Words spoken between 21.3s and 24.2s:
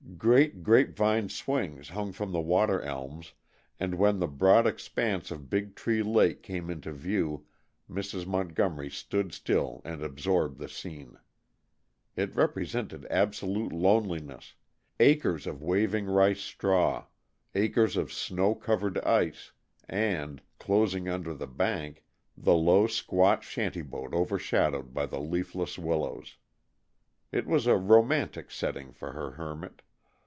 the bank, the low, squat shanty boat